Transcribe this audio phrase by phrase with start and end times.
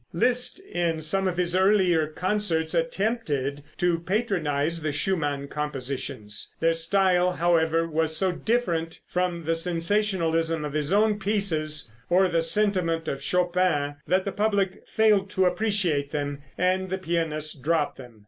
[0.13, 6.51] Liszt in some of his earlier concerts attempted to patronize the Schumann compositions.
[6.59, 12.41] Their style, however, was so different from the sensationalism of his own pieces or the
[12.41, 18.19] sentiment of Chopin, that the public failed to appreciate them, and the pianist dropped them.